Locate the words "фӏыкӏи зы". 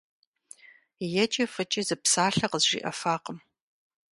1.53-1.95